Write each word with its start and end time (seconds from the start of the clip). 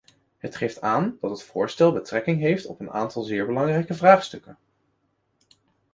Het 0.37 0.55
geeft 0.55 0.81
aan 0.81 1.17
dat 1.21 1.29
het 1.31 1.43
voorstel 1.43 1.91
betrekking 1.91 2.39
heeft 2.41 2.65
op 2.65 2.79
een 2.79 2.91
aantal 2.91 3.23
zeer 3.23 3.45
belangrijke 3.45 3.93
vraagstukken. 3.93 4.57